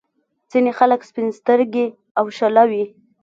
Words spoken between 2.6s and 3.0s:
وي.